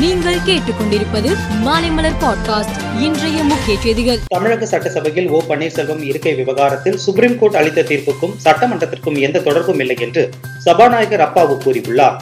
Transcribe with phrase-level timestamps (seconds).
[0.00, 1.30] நீங்கள் கேட்டுக்கொண்டிருப்பது
[1.64, 4.18] மாலைமலர் பாட்காஸ்ட் இன்றைய முக்கிய செய்திகள்.
[4.26, 10.30] தமிழக சட்டசபையில் ஓ பன்னீர்செல்வம் இருக்கை விவகாரத்தில் சுப்ரீம் கோர்ட் அளித்த தீர்ப்புக்கும் சட்டமன்றத்திற்கும் எந்த தொடர்பும் இல்லை என்று
[10.58, 12.16] சபாநாயகர் அப்பாவு கூறியுள்ளார்.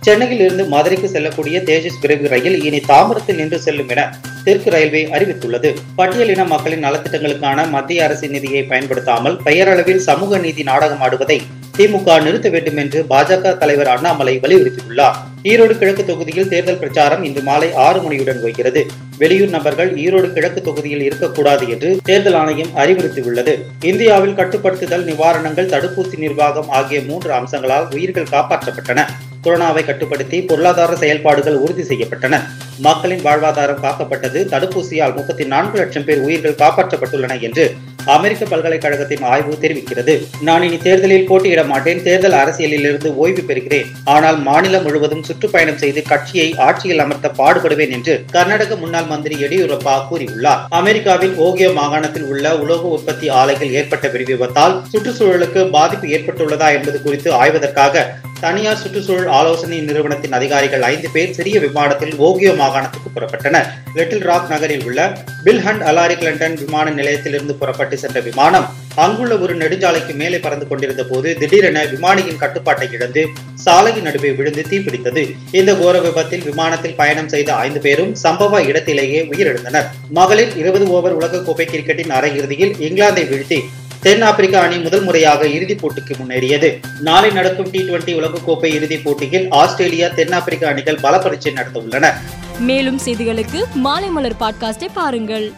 [0.00, 4.12] சென்னையில் இருந்து மதுரைக்கு செல்லக்கூடிய தேஜஸ் விரைவு ரயில் இனி தாம்பரத்தில் நின்று செல்லும் என
[4.44, 5.76] தெற்கு ரயில்வே அறிவித்துள்ளது.
[5.98, 11.42] பட்டியலின மக்களின் நலத்திட்டங்களுக்கான மத்திய அரசின் நிதியை பயன்படுத்தாமல் பெயரளவில் சமூக நீதி நாடகம் ஆடுவதை
[11.76, 15.18] திமுக நிறுத்த வேண்டும் என்று பாஜக தலைவர் அண்ணாமலை வலியுறுத்தியுள்ளார்.
[15.42, 18.86] ஈரோடு கிழக்கு தொகுதியில் தேர்தல் பிரச்சாரம் இன்று மாலை ஆறு மணியுடன் வைக்கிறது
[19.18, 23.54] வெளியூர் நபர்கள் ஈரோடு கிழக்கு தொகுதியில் இருக்கக்கூடாது என்று தேர்தல் ஆணையம் அறிவுறுத்தியுள்ளது.
[23.82, 29.06] இந்தியாவில் கட்டுப்படுத்துதல் நிவாரணங்கள் தடுப்பூசி நிர்வாகம் ஆகிய மூன்று அம்சங்களால் உயிர்கள் காப்பாற்றப்பட்டன.
[29.44, 32.40] கொரோனாவை கட்டுப்படுத்தி பொருளாதார செயல்பாடுகள் உறுதி செய்யப்பட்டன.
[32.78, 34.40] மக்களின் வாழ்வாதாரம் காக்கப்பட்டது.
[34.52, 37.64] தடுப்பூசியால் முப்பத்தி நான்கு லட்சம் பேர் உயிர்கள் காப்பாற்றப்பட்டுள்ளன என்று
[38.06, 40.14] அமெரிக்க பல்கலைக்கழகத்தின் ஆய்வு தெரிவிக்கிறது.
[40.40, 42.02] நான் இனி தேர்தலில் போட்டியிட மாட்டேன்.
[42.02, 43.86] தேர்தல் அரசியலில் இருந்து ஓய்வு பெறுகிறேன்.
[44.04, 50.60] ஆனால் மாநிலம் முழுவதும் சுற்றுப்பயணம் செய்து கட்சியை ஆட்சியில் அமர்த்த பாடுபடுவேன் என்று கர்நாடக முன்னாள் மந்திரி எடியூரப்பா கூறியுள்ளார்.
[50.68, 57.32] அமெரிக்காவின் ஓகியோ மாகாணத்தில் உள்ள உலோக உற்பத்தி ஆலைகள் ஏற்பட்ட வெடி விபத்தால் சுற்றுச்சூழலுக்கு பாதிப்பு ஏற்பட்டுள்ளதா என்பது குறித்து
[57.32, 58.06] ஆய்வதற்காக
[58.44, 63.68] தனியார் சுற்றுச்சூழல் ஆலோசனை நிறுவனத்தின் அதிகாரிகள் ஐந்து பேர் சிறிய விமானத்தில் ஓகியோ மாகாணத்துக்கு புறப்பட்டனர்.
[63.96, 65.00] லிட்டில் ராக் நகரில் உள்ள
[65.44, 71.28] பில்ஹண்ட் அலாரி கிளண்டன் விமான நிலையத்திலிருந்து புறப்பட்டு சென்ற விமானம் அங்குள்ள ஒரு நெடுஞ்சாலைக்கு மேலே பறந்து கொண்டிருந்த போது
[71.40, 73.22] திடீரென விமானியின் கட்டுப்பாட்டை இழந்து
[73.64, 75.22] சாலையின் நடுவே விழுந்து தீப்பிடித்தது.
[75.50, 79.86] இந்த கோர விபத்தில் விமானத்தில் பயணம் செய்த ஐந்து பேரும் சம்பவ இடத்திலேயே உயிரிழந்தனர்.
[80.18, 83.60] மகளிர் இருபது ஓவர் உலகக்கோப்பை கிரிக்கெட்டின் அரையிறுதியில் இங்கிலாந்தை வீழ்த்தி
[84.02, 86.68] தென்னாப்பிரிக்கா அணி முதல் முறையாக இறுதிப் போட்டிக்கு முன்னேறியது.
[87.00, 92.14] நாளை நடக்கும் டி டுவெண்டி உலகக்கோப்பை இறுதிப் போட்டியில் ஆஸ்திரேலியா தென்னாப்பிரிக்கா அணிகள் பல பரீட்சை நடத்த உள்ளன
[92.58, 95.52] மேலும் செய்திகளுக்கு மாலை மலர் பாட்காஸ்டை பாருங்கள்.